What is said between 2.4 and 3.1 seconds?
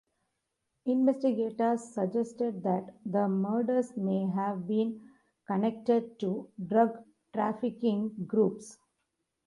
that